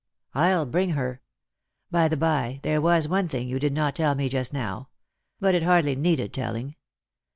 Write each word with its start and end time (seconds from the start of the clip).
"I'll 0.33 0.65
bring 0.65 0.93
her. 0.93 1.21
By 1.91 2.07
the 2.07 2.17
bye, 2.17 2.59
there 2.63 2.81
was 2.81 3.07
one 3.07 3.27
thing 3.27 3.47
you 3.47 3.59
did 3.59 3.71
not 3.71 3.95
tell 3.95 4.15
me 4.15 4.29
just 4.29 4.51
now; 4.51 4.89
but 5.39 5.53
it 5.53 5.61
hardly 5.61 5.95
needed 5.95 6.33
telling. 6.33 6.73